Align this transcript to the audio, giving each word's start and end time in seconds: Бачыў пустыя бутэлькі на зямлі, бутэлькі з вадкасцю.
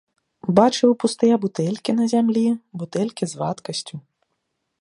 Бачыў 0.59 0.95
пустыя 1.03 1.35
бутэлькі 1.43 1.91
на 1.99 2.05
зямлі, 2.15 2.45
бутэлькі 2.81 3.23
з 3.35 3.41
вадкасцю. 3.43 3.95